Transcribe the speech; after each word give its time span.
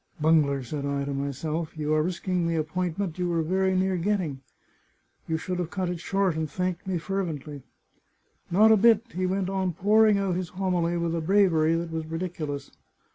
"Bungler," 0.19 0.63
said 0.63 0.83
I 0.83 1.03
to 1.05 1.13
myself," 1.13 1.73
you 1.77 1.93
are 1.93 2.01
risking 2.01 2.47
the 2.47 2.55
appointment 2.55 3.19
you 3.19 3.29
were 3.29 3.43
very 3.43 3.75
near 3.75 3.97
get 3.97 4.17
ting! 4.17 4.41
You 5.27 5.37
should 5.37 5.59
have 5.59 5.69
cut 5.69 5.91
it 5.91 5.99
short, 5.99 6.35
and 6.35 6.49
thanked 6.49 6.87
me 6.87 6.97
fer 6.97 7.23
vently." 7.23 7.61
Not 8.49 8.71
a 8.71 8.77
bit, 8.77 9.03
he 9.13 9.27
went 9.27 9.47
on 9.47 9.73
pouring 9.73 10.17
out 10.17 10.35
his 10.37 10.49
homily 10.49 10.97
with 10.97 11.13
a 11.13 11.21
bravery 11.21 11.75
that 11.75 11.91
was 11.91 12.07
ridiculous. 12.07 12.71